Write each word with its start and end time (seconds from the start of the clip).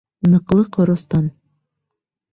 Ныҡлы 0.29 0.63
ҡоростан. 0.77 1.31